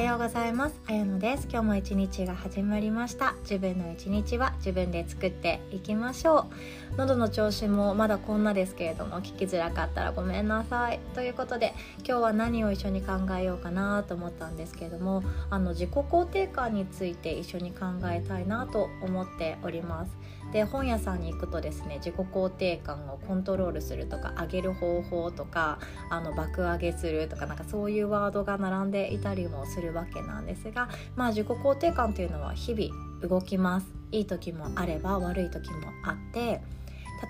[0.00, 0.80] はようございます。
[0.86, 1.46] あやのです。
[1.50, 3.34] 今日も一日が始まりました。
[3.42, 6.46] 自分の一日は自分で作っていきましょ
[6.94, 6.96] う。
[6.96, 11.00] 喉の調子もまだこんなですけれども聞きづらかったらごめんなさい。
[11.14, 20.16] ということで今日は何を一緒に考えようかなと思ったんですけれどもあの自己肯定感について一緒に考えたいなと思っております。
[20.52, 25.78] で本屋さんに行くとですね自己肯定感をコントロールするとか上げる方法とか
[26.10, 33.86] あの爆上げするとかなんかそういうワードが並んでいたりもするわけなんですがまあ自己肯定感というのは日々動きます。
[34.12, 36.60] いい時もあれば悪い時もあって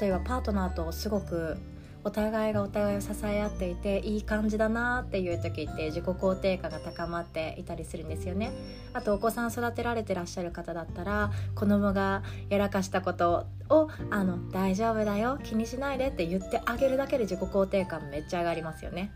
[0.00, 1.58] 例えばパートナーとすごく
[2.02, 8.52] お互いがお互いを支え合っていていい感じだなっていう時って自己肯定感が高まっていたりするんですよね。
[8.94, 19.12] あとお子さん育てられてらっしゃる方だったら子供がやらかしたことをあの大丈夫だよ気にしないでって言ってあげるだけで自己肯定感めっちゃ上がりますよね。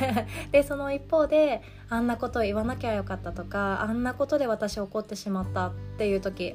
[0.50, 6.54] でその一方であんなこと言わなきゃよかったとかあんなことで私怒ってしまったっていう時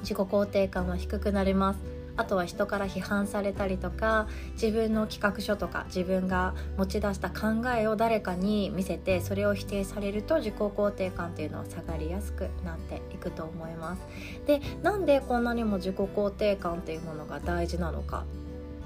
[0.00, 1.99] 自己肯定感は低くなります。
[2.20, 14.02] あとは人から批判されたりとか自分の企画書とか自分が持ち出した考えを誰かに見せてそれを否定されると自己肯定感というのは下がりやすくなっていくと思います。
[14.46, 18.24] でなんでこんなにも自己肯定感というものが大事なのか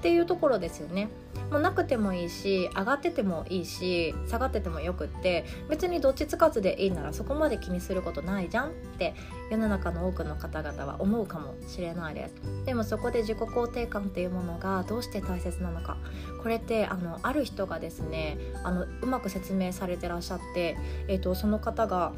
[0.05, 1.09] っていうところですよね。
[1.49, 9.15] もうなくてもいいし上がっててもいいし下がっててもよくって別にどっちつかずでいいならそこまで気にすることないじゃんって
[9.51, 15.97] 世の中の多くの方々は思うかもしれないですでもそこで自己肯定感っていうものがどうして大切なのか
[16.41, 22.13] これってあのある人がですねあのうまく説明されてらっしゃって、えーとその方が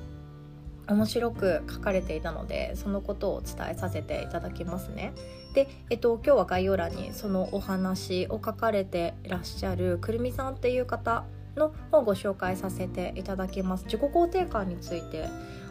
[0.88, 5.14] 面白く書かれていたのでそのことをお伝えさせていただきますね。
[5.54, 13.86] で、えっと、今日は概要欄にそのお話を書かれていらっしゃるくるみさんっていう方の本をご紹介させていただきます。
[13.86, 15.28] 自己肯定感について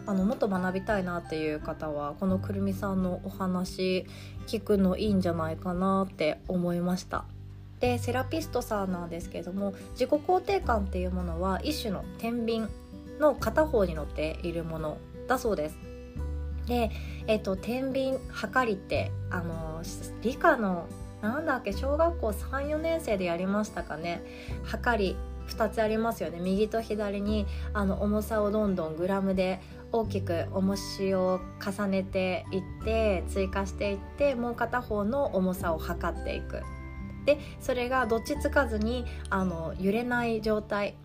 [0.06, 4.06] あのもっと学びたいなっていう方はこのくるみさんのお話
[4.46, 7.24] 聞くのいいんじゃないかなって思いました。
[7.80, 12.66] でセラピストさんなんですけれども自己肯定感っていうものは一種の天秤
[13.18, 15.78] の片方に乗っているものだそうです。
[16.66, 16.90] で、
[17.26, 19.82] えっと、天秤はりってあの
[20.22, 20.86] 理科の
[21.22, 24.22] なんだっけ小学校34年生でやりましたかね。
[24.64, 25.16] はかり
[25.48, 26.38] 2つありますよね。
[26.40, 29.60] 右と左にあの重さをどんどんグラムで
[29.92, 36.62] 大きく重しを重ねていって追加していってもう片方の重さを測っていく。
[37.24, 40.96] でそれがどっちつかずにあの揺れない状態。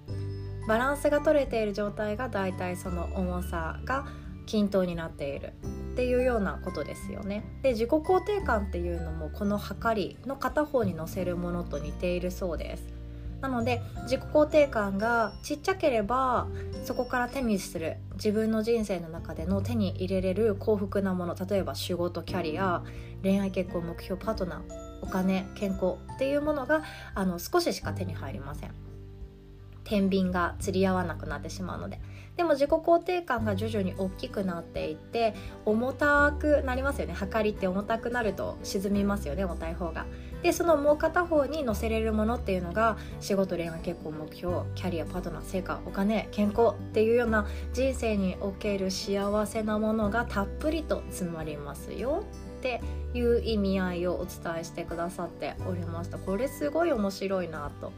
[0.67, 4.05] バランスが取れている状態がだいたいその重さが
[4.45, 5.53] 均等になっている
[5.93, 7.43] っていうようなことですよね。
[7.61, 13.01] で自己肯定感っていうのもこの測りの片方に乗せるものと似ているそうです。
[13.41, 16.47] なので自己肯定感がちっちゃければ
[16.83, 22.83] そこから手にする自分の人生の中での手に入れれる幸福なもの例えば仕事キャリア
[23.23, 24.61] 恋愛結婚目標パートナー
[25.01, 26.83] お金健康っていうものが
[27.15, 28.90] あの少ししか手に入りません。
[29.83, 31.99] 天秤が釣り合わなくなってしまうので。
[32.37, 37.13] でも自己肯定感が徐々に大きくなっていって重たくなりますよね。
[37.13, 40.05] 測りって重たくなると沈みますよね重たい方が。
[40.41, 52.23] でそのもう片方に乗せれるものっていうのが仕事恋愛結婚目標キャリアパートナー成果お金健康っていうような人生における幸せなものがたっぷりと詰まりますよ。
[52.59, 52.79] って
[53.15, 56.17] いう意味合いをお伝えしてくださっておりました。
[56.17, 57.91] これすごい面白いなと。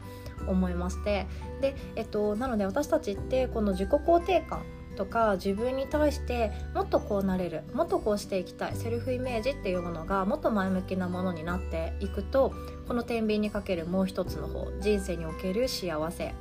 [0.46, 1.26] 思いまして。
[1.60, 4.62] で、えっと、なので私たちってこの自己肯定感
[4.96, 12.54] とか自分に対してもっとこうなれるもっとこうしていきたいセルフイメージっていうものがもっと前向きなものになっていくと
[12.86, 16.32] この天秤にかけるもう一つの方人生における幸せっ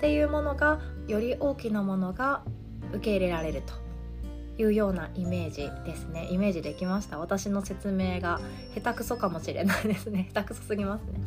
[0.00, 2.42] ていうものがより大きなものが
[2.92, 3.72] 受け入れられると
[4.58, 6.28] いうようなイメージですね。
[6.30, 7.18] イメージできました。
[7.18, 8.40] 私の説明が
[8.74, 10.30] 下手くそかもしれないですね。
[10.32, 11.20] 下手くそすぎますね。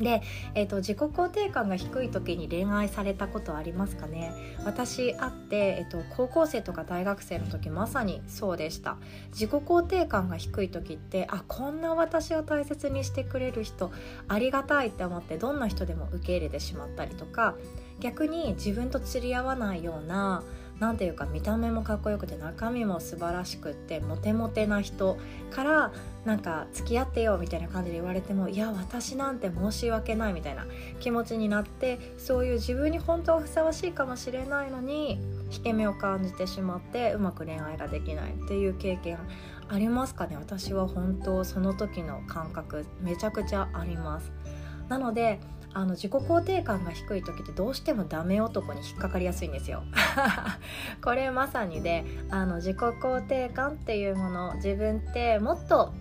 [0.00, 0.22] で、
[0.54, 4.32] えーと、自己肯定感が低い時に恋愛されたことありますかね？
[4.64, 8.96] 私あって、えーと、高校生とか大学生の時まさにそうでした。
[9.30, 13.92] 自己肯定感が低い時ってあこんな私を大切にしてくれる人
[14.26, 17.54] ありがたいって思ってどんな人でも受け入れてしまったりとか
[18.00, 20.42] 逆に自分と釣り合わないような
[20.80, 25.16] 何ていうか見た目もかっこよくて中身も素晴らしくってモテモテな人
[25.50, 25.92] から
[26.24, 30.66] なんか付き合ってよみたいな感じで言われてもいや私なんて申し訳ないみたいな
[31.00, 39.18] 気持ちになってそういう自分に本当はふさわしいかもしれないのに引け目を感じてしまってうまく恋愛ができないっていう経験
[39.68, 40.36] ありますかね？
[40.36, 44.32] 私は本当その時の感覚めちゃくちゃあります。
[44.88, 45.40] なので
[45.74, 49.82] あの自己肯定感が低い時ってどうしてもダメ男に引っかかりやすいんですよ。
[51.02, 55.92] これまさにであの自己肯定感っていうもの自分ってもっと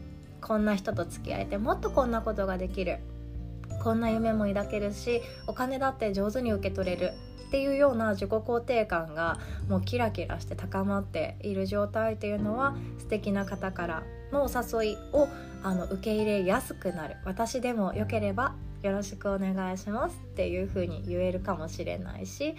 [0.41, 2.99] こんな人と付き合えてもっとこんなことができる。
[3.83, 7.11] こんな夢も抱けるしお金だって上手に受け取れる。
[7.47, 9.37] っていうような自己肯定感が
[9.69, 15.27] もうキラキラして高まっている状態っていうのは素敵な方からのお誘いを
[15.61, 17.17] あの受け入れやすくなる。
[17.25, 22.55] 私でもよければよろしくお願いしますっていう風に言えるかもしれないし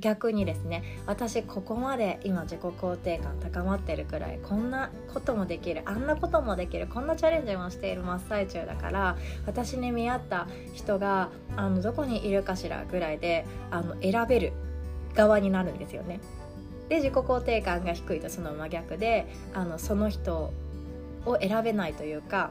[0.00, 9.16] 逆にですね私ここまで今自己肯定感高まってるくらいこんなこともできるあんなこともできるこんなチャレンジもしている真っ最中だから
[9.46, 14.52] 私に見合った人があのどこにいるかしらぐらいであの選べる
[15.14, 16.20] 側になるんですよね。
[16.88, 20.52] で自己肯定感が低いとその真逆であのその人
[21.24, 22.50] を選べないというか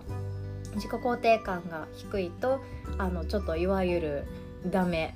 [0.75, 2.62] 自己肯定感が低いと
[2.98, 4.25] あのちょっといわゆる
[4.66, 5.14] ダメ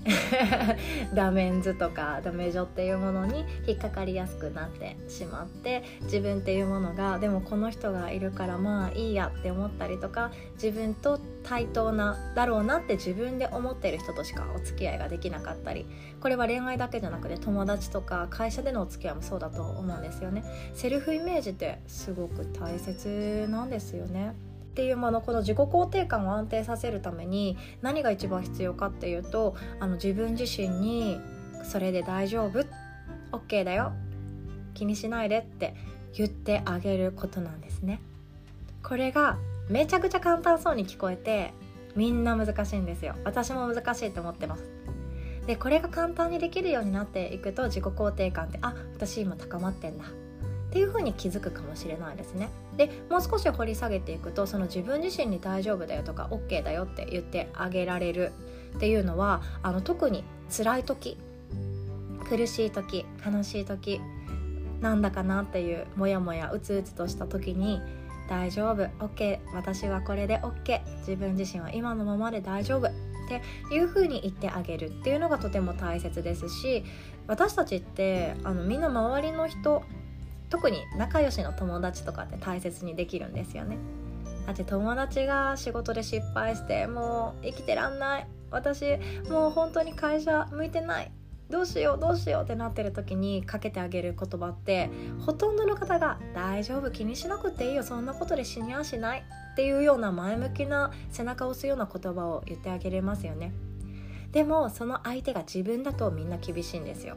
[1.13, 10.31] ダメンズとかダメ女っていうものに引っかかりやすくなってしまって自分っていうものがでもこの人がいるからまあいいやって思ったりとか
[10.61, 15.85] 自分と対等なだろうなって自分で思ってる人としかお付き合いができなかったり
[16.19, 20.43] これは恋愛だけじゃなくて友達とか会社でのお付き合いもそうだと思うんですよね。
[20.73, 24.35] セルフイメージってすごく大切なんですよね。
[24.77, 31.19] っていうものこの自己肯定感を安定させるために何が一番必要かっていうとあの自分自身に
[31.65, 32.63] 「それで大丈夫
[33.35, 33.93] ？OK だよ。
[34.75, 35.73] 気にしないで」って
[36.13, 38.01] 言ってあげることなんですね。
[38.83, 41.55] これがめちゃくちゃ簡単そうに聞こえて
[41.95, 43.15] みんな難しいんですよ。
[43.23, 44.63] 私も難しいと思ってます。
[45.47, 50.05] でこれが簡単にできるようになっていくと自己肯定感ってあ私今高まってんだ。
[50.67, 52.49] っていうふうに気づくかもしれないですね。
[52.75, 58.31] でもう少し掘り下げていくとその自分自身に大丈夫だよとか OK だよって言ってあげられる
[58.75, 60.23] っていうのはあの特に
[60.55, 61.17] 辛い時
[62.29, 64.01] 苦しい時悲しい時
[64.81, 67.81] なんだかなっていうモヤモヤうつうつとした時に
[68.29, 72.91] 大丈夫 OK 私はこれで OK 自分自身は今のままで大丈夫っ
[73.27, 73.41] て
[73.73, 76.83] いう風に言ってあげるっていうのがとても大切ですし
[77.27, 79.83] 私たちってあのみんな周りの人
[80.49, 83.77] 特に仲良しの友達とかって大切にできるんですよね。
[84.45, 88.27] だって友達が仕事で失敗してもう生きてらんない。
[88.49, 88.97] 私
[89.29, 91.11] もう本当に会社向いてない。
[91.49, 94.89] どうしようどうしようってなってる時にかけてあげる言葉って
[95.25, 97.83] ほとんどの方が「大丈夫気にしなくていいよ。
[97.83, 99.19] そんなことで死にはしない」
[99.53, 103.53] っていうような前向きな背中を押すような言葉を言ってあげれますよね。
[104.31, 107.15] でもその相手が自分だとみんな厳しいんですよ。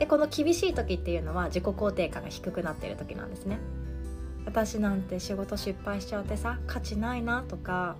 [0.00, 3.58] でこの厳しい時っていうのは自己肯定感が低くなっている時なんですね。
[4.46, 7.96] 私なんて仕事失敗しちゃってさ価値ないなとか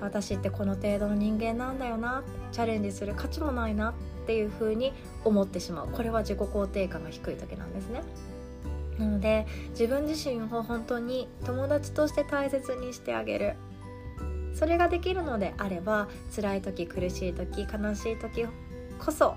[0.00, 3.94] 私ってこの程度の人間なんだよなチャレンジする価値もないなっ
[4.26, 4.94] ていう風に
[5.24, 5.88] 思ってしまう。
[5.88, 8.00] これは自己肯定感が低い時なんですね。
[8.98, 13.54] なので自分自身を本当に友達として大切にしてあげる。
[14.54, 18.46] それができるのであれば辛い時苦しい時悲しい時
[18.98, 19.36] こそ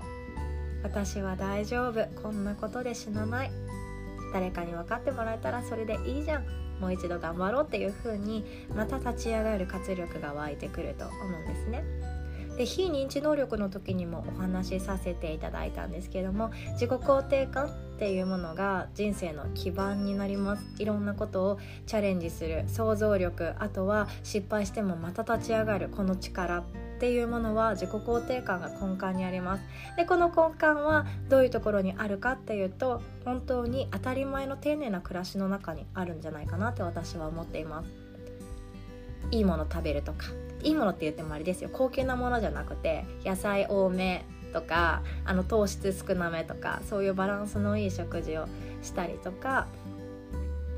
[0.82, 2.06] 私は大丈夫。
[2.22, 3.50] こんなことで死なない。
[4.32, 6.44] 誰かに分かってもらえたらそれでいいじゃん。
[6.80, 8.44] もう一度頑張ろうっていう風に
[8.74, 11.84] また立ち上がる活力が湧いてくると思うんですね。
[12.56, 20.64] で非認知能力の時にもお話しさせていただいたんですけども自己肯定感っていうものが人生の基盤になります。
[20.78, 26.58] いろんなことをチャレンジする想像力あとは失敗してもまた立ち上がるこの力。
[26.58, 26.64] っ
[27.02, 29.64] ていうものは自己肯定感が根幹にあります。
[29.96, 37.88] でこの根幹はどういうところにあるかっていうと本当に当たり前の丁寧な暮らしの中にあるんじゃないかなって私は思っています。
[39.32, 40.26] いいもの食べるとか
[40.62, 41.70] いいものって言ってもあれですよ。
[41.72, 48.46] 高級なものじゃなくて野菜多めとかあの糖質少なめとかそういうバランスのいい食事を
[48.80, 49.66] したりとか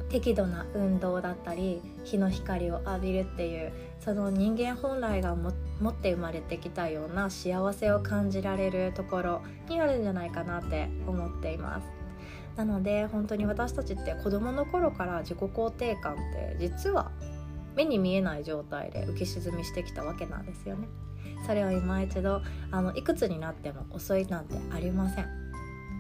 [0.09, 5.35] 適度な運動だったり日の光を浴びるっていうその人間本来が
[5.81, 11.87] 持って生まれてきたような幸せを感じられるところにあるんじゃないかなって思っています。
[12.57, 17.11] なので本当に私たちって子どもの頃から自己肯定感って実は
[17.75, 20.89] 目に見えない状態で浮き沈みしてきたわけなんですよね。
[21.47, 25.44] それを今一度あのいくつになっても遅いなんてありません。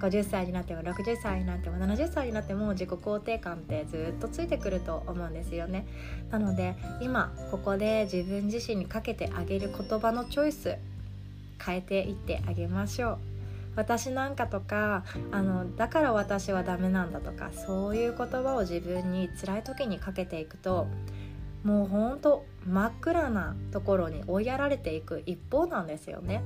[0.08, 5.86] 50歳になっても60歳になっても70歳になっても自己肯定感ってずっとついてくると思うんですよね。
[6.30, 10.76] なので今ここで自分自身にかけてあげる言葉のチョイス
[11.64, 13.18] 変えていってあげましょう。
[13.76, 20.86] 私なんかとかあのだから私はダメなんだとかそういう言葉を自分に辛い時にかけていくと
[21.64, 26.42] もうほんと真っ暗なところに追いやられていく一方なんですよね。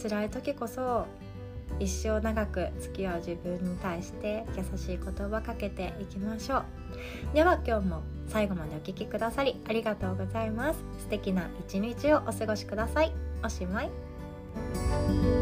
[0.00, 1.06] 辛い時こそ
[1.78, 6.64] 一生長く付き合う自分に対して優しい言葉かけていきましょう。
[7.34, 10.80] では今日も最後までお聴きくださりありがとうございます。
[10.98, 13.12] 素敵な一日をお過ごしください。
[13.42, 15.39] おしまい。